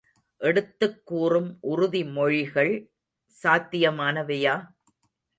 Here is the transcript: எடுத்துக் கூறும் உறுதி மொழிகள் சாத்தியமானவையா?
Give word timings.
எடுத்துக் 0.41 1.05
கூறும் 1.05 1.57
உறுதி 1.61 2.03
மொழிகள் 2.05 2.71
சாத்தியமானவையா? 3.33 4.55